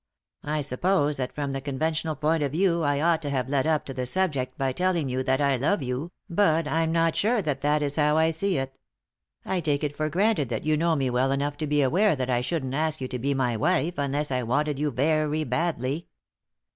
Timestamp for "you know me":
10.65-11.11